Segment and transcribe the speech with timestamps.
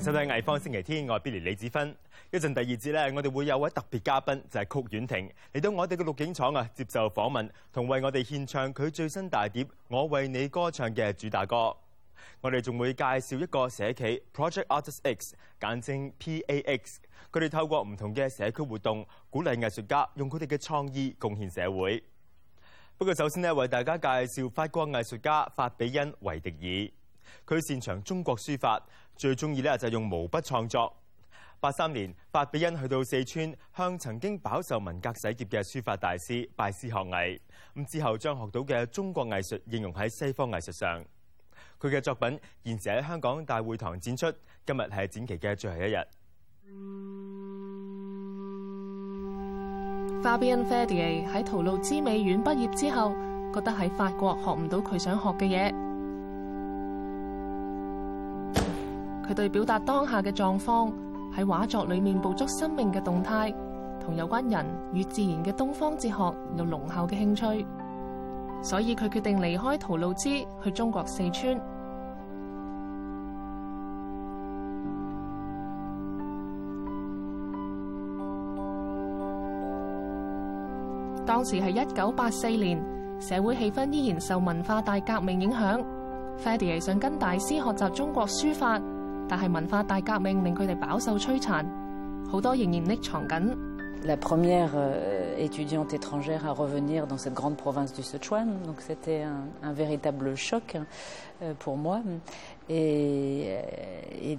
[0.00, 1.94] 收睇藝方星期天，我係 Billy 李子芬。
[2.30, 11.76] 一陣第二節咧，我哋會有位特別嘉賓，就係、曲婉婷嚟到我哋嘅錄影廠啊，接受訪問，同為我哋獻唱佢最新大碟《我為你歌唱》嘅主打歌。
[12.40, 16.96] 我哋仲會介紹一個社企 Project Artist X，簡稱 PAX。
[17.30, 22.02] 佢哋透過唔同嘅社區活動，鼓勵藝術家用佢哋嘅創意貢獻社會。
[22.96, 26.90] 不過首先呢，為大家介紹法國藝術家法比恩維迪爾。
[27.46, 28.82] 佢擅長中國書法，
[29.20, 30.90] 最中意咧就用毛筆創作。
[31.60, 37.38] 八三年，法比恩去到四川，向曾經飽受文革洗劫嘅書法大師拜師學藝。
[37.76, 41.04] 咁之後將學到嘅中國藝術應用喺西方藝術上。
[41.78, 44.32] 佢嘅作品現時喺香港大會堂展出，
[44.64, 45.98] 今日係展期嘅最後一日。
[50.22, 53.12] Fabien Verdier 喺圖盧茲美院畢業之後，
[53.52, 55.89] 覺得喺法國學唔到佢想學嘅嘢。
[59.30, 60.92] 佢對表達當下嘅狀況，
[61.32, 63.54] 喺畫作裏面捕捉生命嘅動態，
[64.04, 67.64] 同有關人與自然嘅東方哲學有濃厚嘅興趣，
[68.60, 71.60] 所以佢決定離開圖盧茲去中國四川。
[81.24, 82.82] 當時係一九八四年，
[83.20, 85.84] 社會氣氛依然受文化大革命影響。
[86.44, 88.80] Verdier 想跟大師學習中國書法，
[89.29, 91.65] 但系文化大革命令佢哋饱受摧残，
[92.29, 93.55] 好多仍然匿藏紧。
[94.03, 94.69] La première
[95.39, 100.35] étudiante étrangère à revenir dans cette grande province du Sichuan, donc c'était un, un véritable
[100.35, 100.77] choc
[101.57, 102.01] pour moi.
[102.69, 103.55] Et,
[104.21, 104.37] et,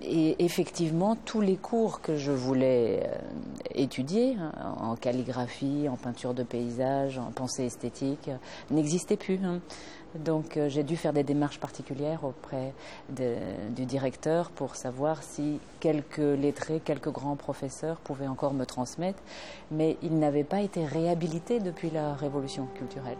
[0.00, 3.10] et effectivement, tous les cours que je voulais
[3.74, 4.38] étudier
[4.80, 8.30] en calligraphie, en peinture de paysage, en pensée esthétique
[8.70, 9.38] n'existaient plus.
[10.23, 12.73] Donc j'ai dû faire des démarches particulières auprès
[13.09, 13.35] de,
[13.75, 19.19] du directeur pour savoir si quelques lettrés, quelques grands professeurs pouvaient encore me transmettre,
[19.71, 23.17] mais ils n'avaient pas été réhabilités depuis la révolution culturelle.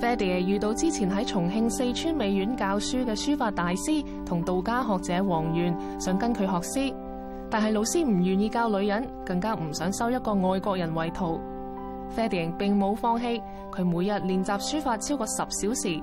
[0.00, 6.94] Fadi 遇到之前喺重慶四川美院教書嘅書法大師同道家學者王源，想跟佢學詩，
[7.48, 11.40] 但係老師唔願意教女人，更加唔想收一個外國人為徒。
[12.16, 13.40] Verdier 並冇放棄，
[13.73, 16.01] 佢每日练习书法超过十小时，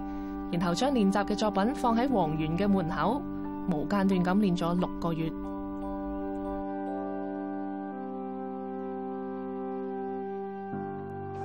[0.52, 3.20] 然后将练习嘅作品放喺王源嘅门口，
[3.70, 5.30] 无间断咁练咗六个月。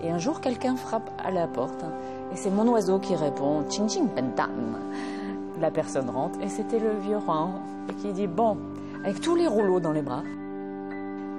[0.03, 1.85] Et un jour, quelqu'un frappe à la porte,
[2.31, 5.62] et c'est mon oiseau qui répond « Ching ching pentam ».
[5.62, 7.50] La personne rentre, et c'était le vieux roi,
[7.88, 8.57] et qui dit « Bon,
[9.03, 10.24] avec tous les rouleaux dans les bras,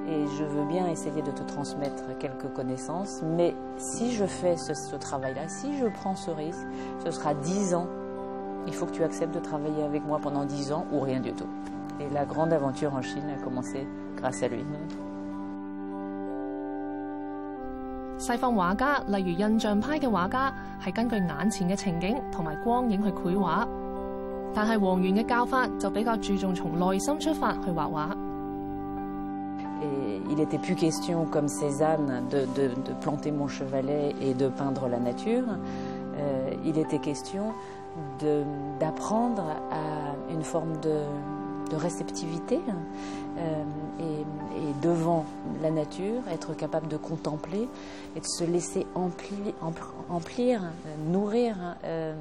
[0.08, 4.74] et je veux bien essayer de te transmettre quelques connaissances, mais si je fais ce,
[4.74, 6.66] ce travail-là, si je prends ce risque,
[7.04, 7.86] ce sera dix ans.
[8.66, 11.32] Il faut que tu acceptes de travailler avec moi pendant dix ans ou rien du
[11.32, 11.46] tout.
[12.00, 13.86] Et la grande aventure en Chine a commencé
[14.16, 14.64] grâce à lui.
[18.18, 23.66] 西方画家，例如印象派嘅画家，系根据眼前嘅情景同埋光影去绘画，
[24.54, 28.16] 但系王源嘅教法就比较注重从内心出发去画画。
[30.37, 32.69] Il n'était plus question, comme Cézanne, de,
[33.01, 35.45] planter mon chevalet et de peindre la nature.
[36.19, 37.55] Euh, il était question
[38.79, 42.59] d'apprendre à une forme de, réceptivité
[43.39, 43.63] euh,
[43.99, 45.25] et, devant
[45.63, 47.67] la nature, être capable de contempler
[48.15, 50.61] et de se laisser emplir,
[51.09, 52.13] nourrir euh,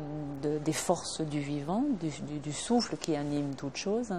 [0.42, 4.14] de, des forces du vivant, du, du, du souffle qui anime toute chose.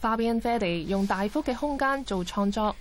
[0.00, 2.74] Fabien Verdier 用大幅嘅空間做創作，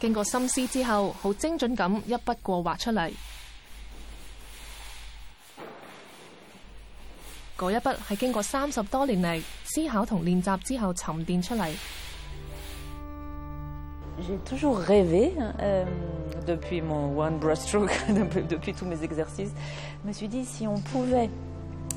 [0.00, 3.12] 經過深思之後，好精准咁一筆過畫出嚟。
[7.56, 11.70] 嗰一筆係經過三十多年嚟思考同練習之後沉澱出嚟。
[14.20, 15.84] J'ai toujours rêvé, euh,
[16.46, 17.92] depuis mon one brushstroke,
[18.48, 19.52] depuis tous mes exercices,
[20.02, 21.28] je me suis dit si on pouvait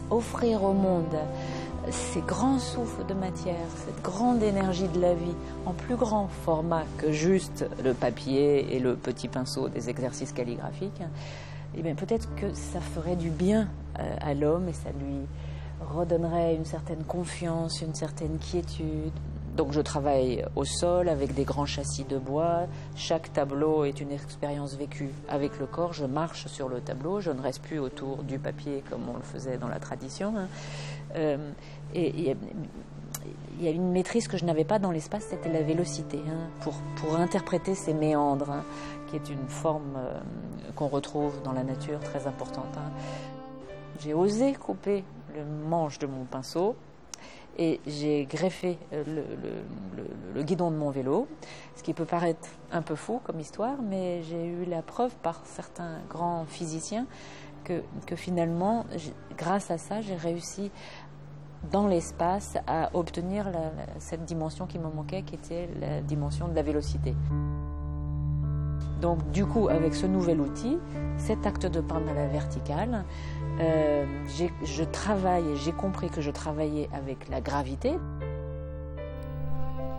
[0.10, 1.16] offrir au monde
[1.92, 5.36] ces grands souffles de matière, cette grande énergie de la vie,
[5.66, 11.02] en plus grand format que juste le papier et le petit pinceau des exercices calligraphiques,
[11.76, 13.70] eh bien peut-être que ça ferait du bien
[14.22, 15.26] à l'homme et ça lui
[15.94, 19.12] redonnerait une certaine confiance, une certaine quiétude.
[19.56, 22.68] Donc je travaille au sol avec des grands châssis de bois.
[22.96, 25.94] Chaque tableau est une expérience vécue avec le corps.
[25.94, 29.24] Je marche sur le tableau, je ne reste plus autour du papier comme on le
[29.24, 30.34] faisait dans la tradition.
[31.16, 31.52] Euh,
[31.94, 32.36] et
[33.60, 36.50] il y a une maîtrise que je n'avais pas dans l'espace, c'était la vélocité, hein,
[36.62, 38.64] pour, pour interpréter ces méandres, hein,
[39.08, 40.20] qui est une forme euh,
[40.76, 42.78] qu'on retrouve dans la nature très importante.
[42.78, 42.92] Hein.
[44.00, 45.04] J'ai osé couper
[45.36, 46.76] le manche de mon pinceau
[47.58, 49.24] et j'ai greffé euh,
[50.36, 51.28] le, guidon de mon vélo,
[51.76, 55.42] ce qui peut paraître un peu fou comme histoire, mais j'ai eu la preuve par
[55.46, 57.08] certains grands physiciens
[57.67, 60.71] que, que finalement, j'ai- grâce à ça, j'ai réussi
[61.71, 66.49] dans l'espace à obtenir la- la- cette dimension qui me manquait, qui était la dimension
[66.49, 67.15] de la vélocité.
[69.01, 70.79] Donc du coup, avec ce nouvel outil,
[71.17, 73.05] cet acte de peindre à la verticale,
[73.61, 74.05] euh,
[74.37, 77.99] j'ai- je travaille et j'ai compris que je travaillais avec la gravité.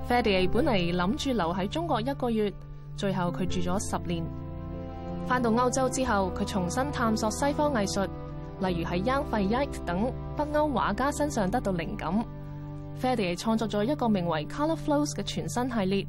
[0.07, 2.51] Ferdier 本嚟谂住留喺中国一个月，
[2.97, 4.23] 最后佢住咗十年。
[5.28, 8.06] 翻到歐洲之後，佢重新探索西方藝術，
[8.60, 12.24] 例如喺 Young fi yike 等北歐畫家身上得到靈感。
[12.98, 16.06] Ferdier 創作咗一個名為 Color Flows 嘅全新系列，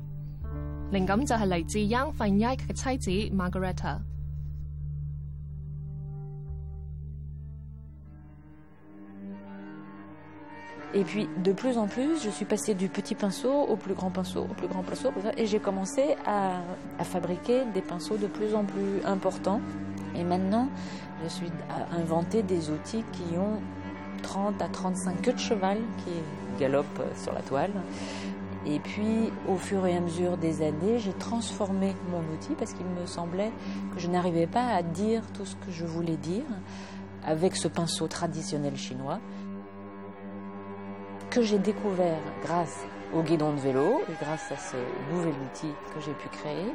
[0.93, 2.97] 靈感就係嚟自 Young fi yike 嘅妻
[3.29, 3.97] 子 Margareta。
[10.93, 14.41] Et puis de plus en plus, je suis passée du petit pinceau au plus grand pinceau,
[14.41, 16.61] au plus grand pinceau, et j'ai commencé à,
[17.03, 19.61] fabriquer des pinceaux de plus en plus importants.
[20.15, 20.67] Et maintenant,
[21.23, 23.61] je suis à inventer des outils qui ont
[24.23, 27.71] 30 à 35 queues de cheval qui galopent sur la toile.
[28.65, 32.85] Et puis, au fur et à mesure des années, j'ai transformé mon outil parce qu'il
[32.85, 33.51] me semblait
[33.93, 36.43] que je n'arrivais pas à dire tout ce que je voulais dire
[37.25, 39.19] avec ce pinceau traditionnel chinois
[41.30, 44.76] que j'ai découvert grâce au guidon de vélo et grâce à ce
[45.10, 46.72] nouvel outil que j'ai pu créer,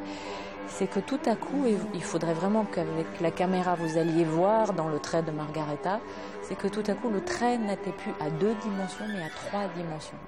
[0.67, 4.73] c'est que tout à coup, et il faudrait vraiment qu'avec la caméra vous alliez voir
[4.73, 5.99] dans le trait de Margareta,
[6.43, 9.67] c'est que tout à coup le trait n'était plus à deux dimensions mais à trois
[9.75, 10.19] dimensions.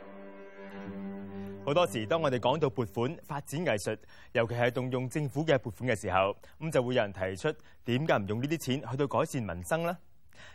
[1.64, 3.96] 好多时，当我哋讲到拨款发展艺术，
[4.32, 7.54] 尤其系动用政府嘅拨款嘅时候，咁就会有人提出
[7.86, 9.96] 点解唔用呢啲钱去到改善民生呢？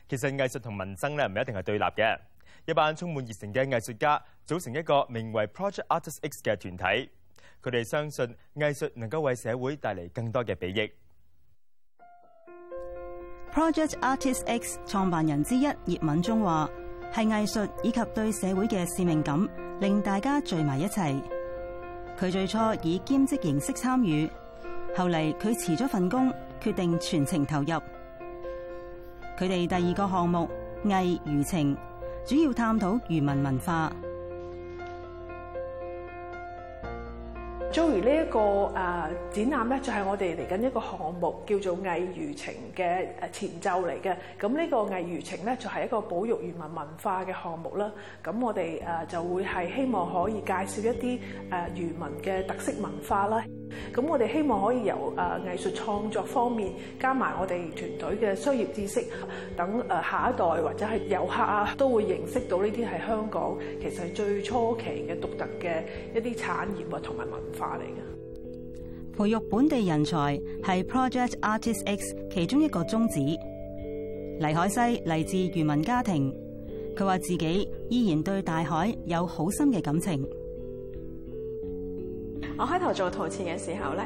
[0.09, 2.19] 其实艺术同民生咧唔一定系对立嘅。
[2.66, 7.10] 一班充滿熱誠嘅藝術家組成一個名為 Project Artist X 嘅團體，
[7.62, 10.92] 佢哋相信藝術能夠為社會帶嚟更多嘅裨益。
[13.54, 16.70] Project Artist X 創辦人之一葉敏中話：
[17.12, 19.48] 係藝術以及對社會嘅使命感，
[19.82, 21.22] 令大家聚埋一齊。
[22.18, 24.30] 佢最初以兼職形式參與，
[24.96, 26.32] 後嚟佢辭咗份工，
[26.62, 27.74] 決定全程投入。
[29.38, 30.50] 佢哋第二個項目
[30.86, 31.76] 藝漁情，
[32.26, 33.92] 主要探討漁民文化。
[37.72, 44.16] joy 呢一個誒展覽咧，就係我哋嚟緊一個項目叫做藝漁情嘅誒前奏嚟嘅。
[44.40, 47.90] 咁呢個藝漁情咧，就係一個保育漁民文化嘅項目啦。
[48.24, 51.20] 咁我哋誒就會係希望可以介紹一啲
[51.50, 53.44] 誒漁民嘅特色文化啦。
[53.94, 59.06] 咁我哋希望可以由誒藝術創作方面，加埋我哋團隊嘅商業知識，
[59.58, 65.84] 等誒下一代或者係遊客啊，都會認識到呢啲係香港其實係最初期嘅獨特嘅
[66.16, 68.02] 一啲產業啊同埋文化嚟嘅。
[69.18, 73.20] 培育本地人才係 Project Artist X 其中一個宗旨。
[74.40, 76.34] 黎海西嚟自漁民家庭，
[76.96, 80.26] 佢話自己依然對大海有好深嘅感情。
[82.61, 84.05] 我開頭做陶瓷嘅時候咧，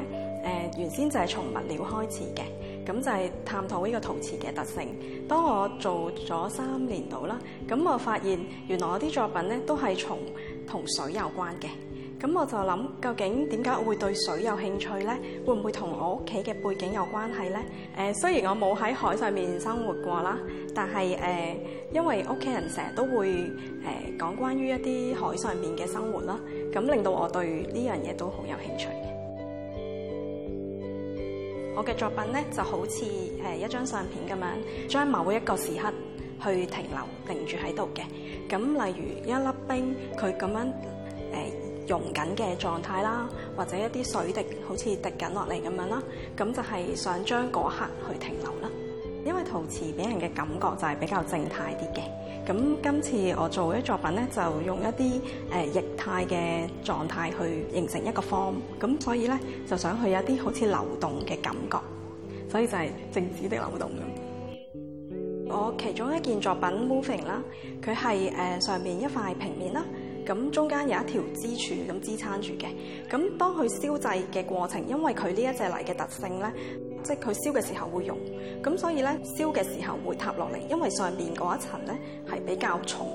[0.73, 2.43] 誒、原先就係從物料開始嘅，
[2.85, 4.95] 咁就係探討呢個陶瓷嘅特性。
[5.27, 10.17] 當我做咗三年度啦，咁我發現原來我啲作品咧都係從
[10.67, 11.67] 同水有關嘅。
[12.18, 15.14] 咁我就諗，究竟點解我會對水有興趣呢？
[15.46, 17.60] 會唔會同我屋企嘅背景有關係呢？
[17.98, 20.38] 誒、雖然我冇喺海上面生活過啦，
[20.74, 21.56] 但係誒、
[21.92, 23.50] 因為屋企人成日都會誒、
[24.18, 26.38] 講關於一啲海上面嘅生活啦，
[26.72, 28.88] 咁令到我對呢樣嘢都好有興趣。
[31.76, 35.92] 我嘅作品咧就好似誒一張相片咁樣，將某一個時刻
[36.42, 38.00] 去停留定住喺度嘅。
[38.48, 40.70] 咁例如一粒冰，佢咁樣誒、
[41.88, 46.02] 溶緊嘅狀態啦，或者一啲水滴好似滴緊落嚟咁樣啦，
[46.36, 48.70] 咁就係想將嗰刻去停留啦。
[49.24, 52.02] 因為陶瓷俾人嘅感覺就係比較靜態啲嘅。
[52.46, 55.20] 咁今次我做嘅作品咧，就用一啲
[55.52, 61.78] 誒、液態嘅狀態去形成一個 form，咁所以咧就想去有一啲好似流動嘅感覺，
[62.48, 64.26] 所以就係靜止的流動咁。
[65.48, 67.42] 我其中一件作品 Moving 啦，
[67.82, 69.84] 佢係誒上面一塊平面啦，
[70.26, 72.66] 咁中間有一條支柱咁支撐住嘅。
[73.08, 76.52] 咁當佢燒製嘅過程，因為佢呢一隻泥嘅特性咧，
[77.04, 78.18] 即係佢燒嘅時候會溶，
[78.62, 81.96] 咁所以咧燒嘅時候會塌落嚟，因為上邊嗰一層咧
[82.28, 83.06] 係比較重，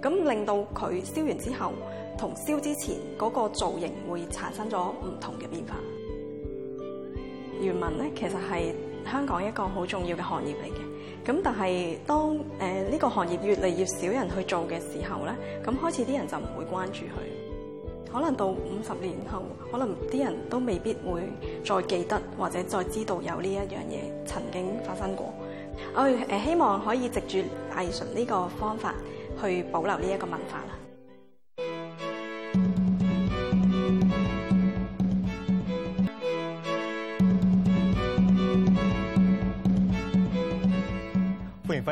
[0.00, 1.72] 咁令到佢燒完之後
[2.16, 5.76] 同燒之前嗰個造型會產生咗唔同嘅變化。
[7.60, 8.72] 漁民咧其實係
[9.10, 10.91] 香港一個好重要嘅行業嚟嘅。
[11.25, 17.47] 咁但係當誒呢個行業越嚟越少人去做嘅時候咧，咁開始啲人就唔會關注佢。
[18.11, 21.23] 可能到五十年後，可能啲人都未必會
[21.63, 25.33] 再記得或者再知道有呢一樣嘢曾經發生過。
[25.93, 27.37] 我誒希望可以藉住
[27.75, 28.95] 藝術呢個方法
[29.41, 30.80] 去保留呢一個文化啦。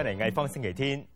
[0.03, 1.07] 翻嚟艺方星期天。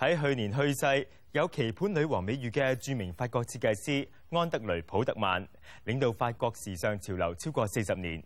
[0.00, 5.46] 喺去年去世有棋盘女王美誉嘅著名法国设计师安德雷普特曼，
[5.84, 8.20] 领导法国时尚潮流超过四十年。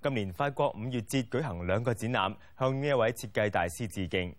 [0.00, 4.32] 今年法国五月节举行两个展览，向呢一位设计大师致敬。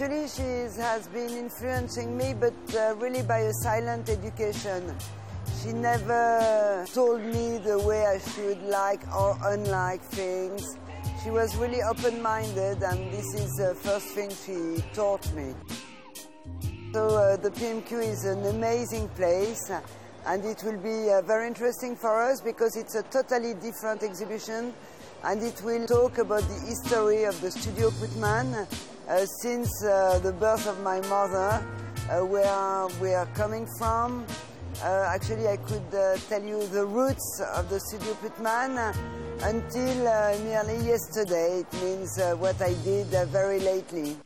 [0.00, 4.94] Actually, she has been influencing me, but uh, really by a silent education.
[5.60, 10.78] She never told me the way I should like or unlike things.
[11.24, 15.52] She was really open minded, and this is the first thing she taught me.
[16.92, 19.68] So, uh, the PMQ is an amazing place,
[20.26, 24.72] and it will be uh, very interesting for us because it's a totally different exhibition
[25.24, 28.66] and it will talk about the history of the Studio Putman
[29.08, 31.64] uh, since uh, the birth of my mother,
[32.10, 34.24] uh, where we are coming from.
[34.82, 38.92] Uh, actually, I could uh, tell you the roots of the Studio Putman uh,
[39.46, 39.96] until
[40.44, 41.60] nearly yesterday.
[41.60, 44.16] It means what I did very lately.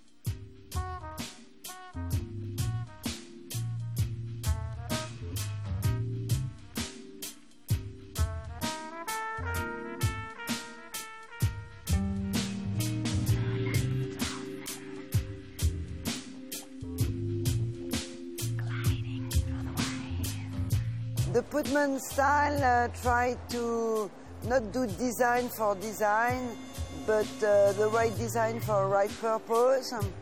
[21.33, 24.11] The Putman style uh, tried to
[24.45, 26.59] not do design for design,
[27.07, 29.91] but uh, the right design for right purpose.
[29.95, 30.13] Um,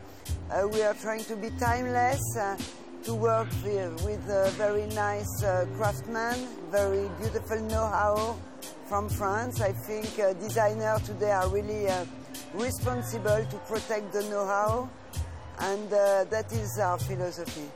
[0.49, 2.55] uh, we are trying to be timeless, uh,
[3.03, 4.23] to work with, with
[4.55, 8.37] very nice uh, craftsman, very beautiful know-how
[8.85, 9.59] from France.
[9.59, 12.05] I think uh, designers today are really uh,
[12.53, 14.89] responsible to protect the know-how,
[15.59, 17.69] and that is our philosophy.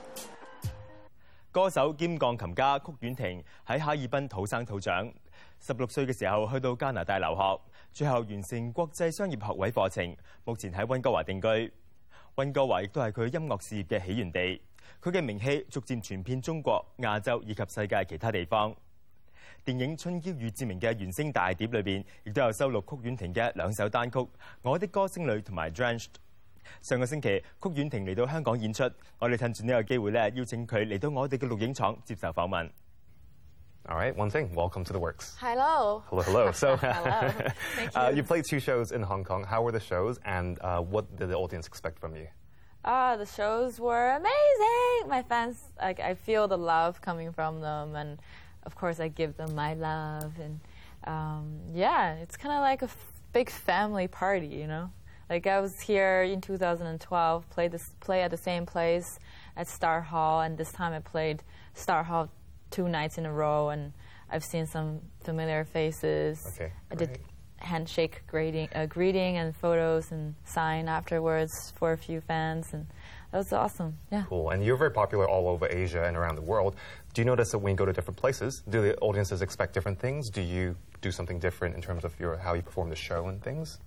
[1.56, 5.10] 歌手兼鋼琴家曲婉婷喺哈爾濱土生土長，
[5.58, 7.58] 十六歲嘅時候去到加拿大留學，
[7.94, 11.74] 最後完成國際商業學位課程，目前喺温哥華定居。
[12.36, 14.40] 温哥華亦都係佢音樂事業嘅起源地，
[15.02, 18.76] 佢嘅名氣逐漸傳遍中國、亞洲以及世界其他地方。
[19.64, 24.20] 電影《春嬌與志明》嘅原聲大碟裏邊，亦都有收錄曲婉婷嘅兩首單曲
[24.62, 26.08] 《我的歌聲裏》同埋《Drenched》。
[26.81, 32.71] 上个星期，曲婉婷嚟到香港演出，我哋趁住呢个机会咧，邀请佢嚟到我哋嘅录影厂接受访问。
[33.89, 34.55] All right, one thing.
[34.55, 35.37] Welcome to the works.
[35.41, 36.03] Hello.
[36.11, 36.53] Hello, hello.
[36.53, 37.33] So, Hello.
[37.77, 38.17] Thank uh, you.
[38.17, 39.43] you played two shows in Hong Kong.
[39.43, 42.29] How were the shows, and uh, what did the audience expect from you?
[42.85, 45.09] Ah, the shows were amazing.
[45.09, 48.19] My fans, like, I feel the love coming from them, and
[48.65, 50.61] of course, I give them my love, and
[51.05, 54.91] um, yeah, it's kind of like a f- big family party, you know.
[55.30, 59.18] Like I was here in 2012, played this play at the same place
[59.58, 61.42] at Star Hall, and this time I played
[61.74, 62.30] Star Hall
[62.70, 63.94] two nights in a row, and
[64.30, 66.46] I've seen some familiar faces.
[66.54, 67.20] Okay, I did
[67.58, 72.86] handshake greeting, uh, greeting and photos and sign afterwards for a few fans, and
[73.32, 73.98] that was awesome.
[74.12, 74.26] Yeah.
[74.30, 74.52] Cool.
[74.52, 76.76] And you're very popular all over Asia and around the world.
[77.14, 80.00] Do you notice that when you go to different places, do the audiences expect different
[80.00, 80.30] things?
[80.30, 83.42] Do you do something different in terms of your how you perform the show and
[83.42, 83.80] things?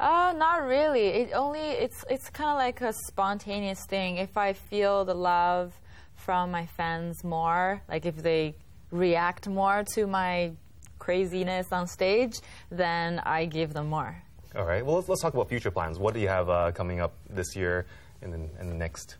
[0.00, 1.08] Uh, not really.
[1.08, 4.16] It only it's it's kind of like a spontaneous thing.
[4.16, 5.78] If I feel the love
[6.14, 8.54] from my fans more, like if they
[8.90, 10.52] react more to my
[10.98, 12.38] craziness on stage,
[12.70, 14.22] then I give them more.
[14.56, 14.84] All right.
[14.84, 15.98] Well, let's, let's talk about future plans.
[15.98, 17.84] What do you have uh, coming up this year
[18.22, 19.18] and then and the next?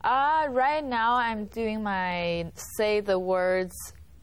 [0.00, 3.74] Uh, right now, I'm doing my Say the Words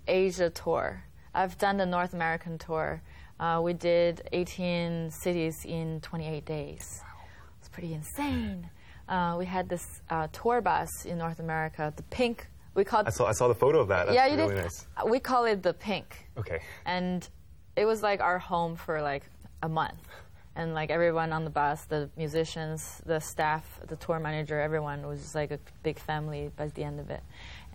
[0.07, 1.03] Asia tour.
[1.35, 3.03] I've done the North American tour.
[3.43, 7.01] Uh, we did 18 cities in 28 days.
[7.59, 8.69] It's pretty insane.
[9.09, 12.47] Uh, we had this uh, tour bus in North America, the pink.
[12.73, 14.05] We called I saw I saw the photo of that.
[14.05, 14.61] That's yeah, you really did.
[14.63, 14.87] nice.
[15.05, 16.59] We call it the pink Okay.
[16.85, 17.27] and
[17.75, 19.23] it was like our home for like
[19.61, 20.07] a month
[20.55, 25.21] and like everyone on the bus the musicians the staff the tour manager everyone was
[25.21, 27.23] just like a big family by the end of it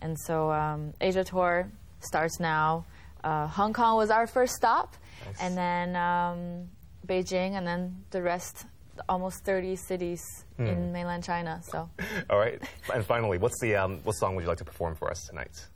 [0.03, 1.69] and so um, asia tour
[2.01, 2.85] starts now
[3.25, 4.97] uh, hong kong was our first stop
[5.27, 5.37] Nice.
[5.41, 6.69] and then um,
[7.07, 8.67] Beijing, and then the rest,
[9.09, 10.23] almost 30 cities
[10.59, 11.61] in mainland China.
[11.71, 11.89] So
[12.31, 12.61] All right.
[12.95, 15.67] And finally, what's the um, what song would you like to perform for us tonight?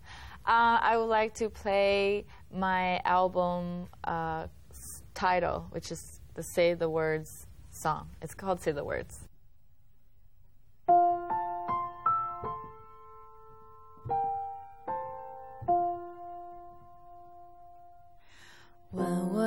[0.44, 4.46] uh, I would like to play my album uh,
[5.14, 8.08] title, which is the Say the Words song.
[8.20, 9.20] It's called Say the Words.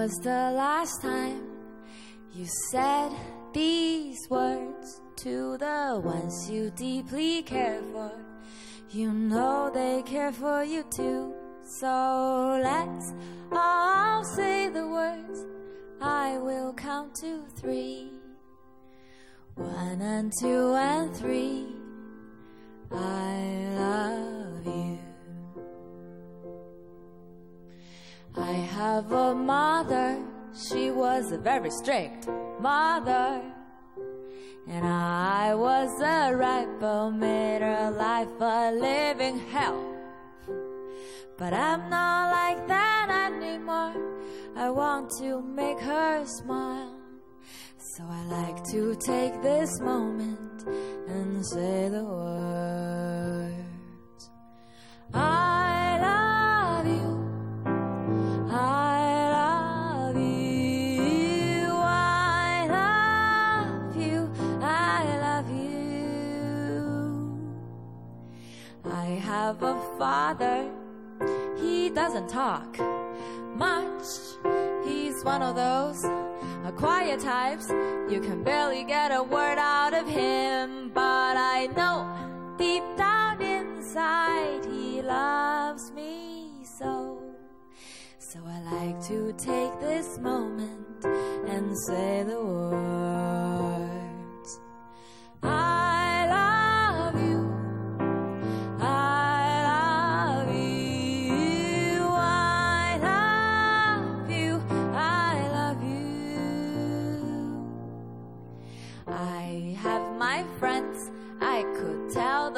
[0.06, 1.42] Was the last time
[2.32, 3.10] you said
[3.54, 8.12] these words to the ones you deeply care for?
[8.92, 11.34] You know they care for you too.
[11.80, 13.16] So let's
[13.52, 15.40] all say the words.
[16.00, 18.12] I will count to three.
[19.56, 21.66] One and two and three.
[22.92, 25.05] I love you.
[28.38, 30.18] I have a mother,
[30.54, 32.28] she was a very strict
[32.60, 33.42] mother.
[34.68, 39.96] And I was a rival, made her life a living hell.
[41.38, 43.94] But I'm not like that anymore.
[44.56, 46.96] I want to make her smile.
[47.96, 50.64] So I like to take this moment
[51.08, 53.56] and say the words.
[55.14, 55.75] I
[69.46, 70.72] have a father.
[71.62, 72.80] He doesn't talk
[73.56, 74.08] much.
[74.84, 76.02] He's one of those
[76.76, 77.70] quiet types.
[78.10, 80.90] You can barely get a word out of him.
[80.96, 81.96] But I know
[82.58, 87.22] deep down inside he loves me so.
[88.18, 92.90] So I like to take this moment and say the words.
[95.44, 95.75] I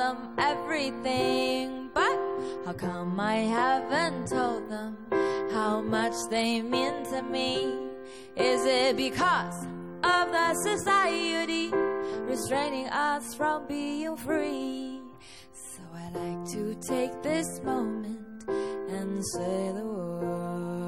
[0.07, 2.17] them everything, but
[2.65, 4.97] how come I haven't told them
[5.51, 7.75] how much they mean to me?
[8.35, 9.65] Is it because
[10.03, 11.71] of the society
[12.31, 15.01] restraining us from being free?
[15.73, 20.86] So I like to take this moment and say the words.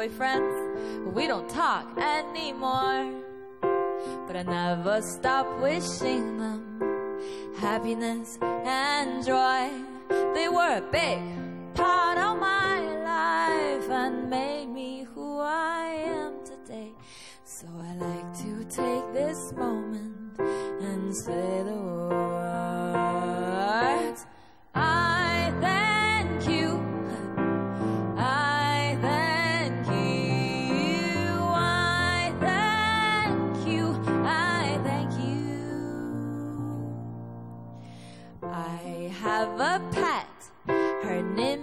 [0.00, 1.12] Ex-boyfriends.
[1.12, 3.22] We don't talk anymore.
[4.26, 7.18] But I never stop wishing them
[7.58, 9.70] happiness and joy.
[10.34, 11.20] They were a big
[11.74, 16.92] part of my life and made me who I am today.
[17.44, 22.29] So I like to take this moment and say the words.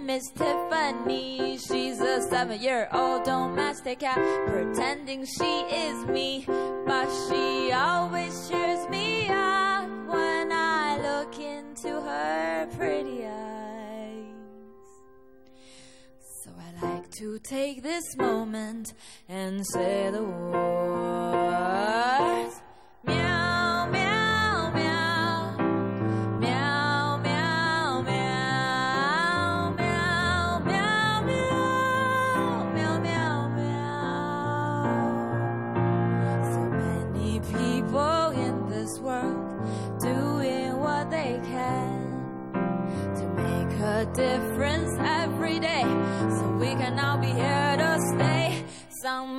[0.08, 1.58] Name is Tiffany.
[1.58, 6.44] She's a seven year old domestic cat, pretending she is me.
[6.46, 14.24] But she always cheers me up when I look into her pretty eyes.
[16.42, 18.94] So I like to take this moment
[19.28, 20.88] and say the words.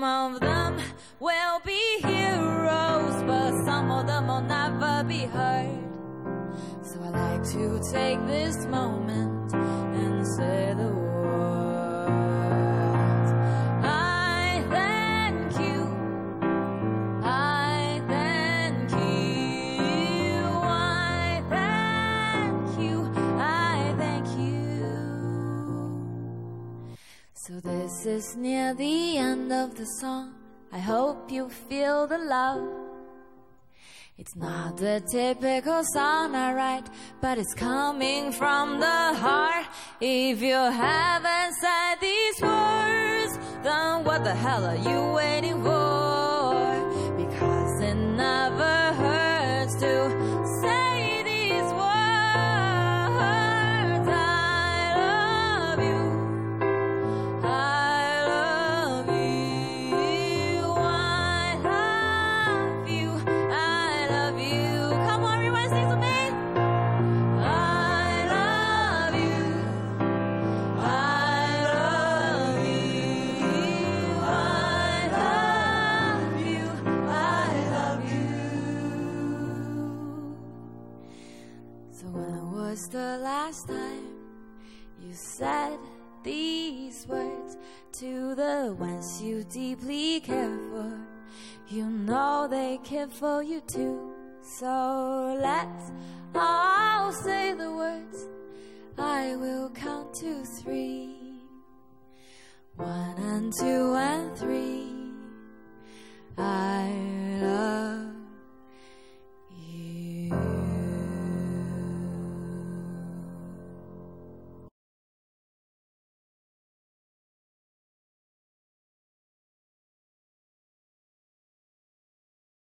[0.10, 0.80] Of them
[1.19, 5.84] will be heroes, but some of them will never be heard.
[6.82, 11.59] So I like to take this moment and say the words.
[28.04, 30.34] This is near the end of the song.
[30.72, 32.66] I hope you feel the love.
[34.18, 36.88] It's not the typical song I write,
[37.20, 39.66] but it's coming from the heart.
[40.00, 46.09] If you haven't said these words, then what the hell are you waiting for?
[82.30, 84.13] When was the last time
[85.02, 85.78] you said
[86.24, 87.58] these words
[87.94, 91.00] to the ones you deeply care for?
[91.68, 94.13] You know they care for you too.
[94.42, 95.92] So let's
[96.36, 98.28] all say the words.
[98.98, 101.15] I will count to three.
[102.76, 104.88] One and two and three.
[106.38, 106.89] I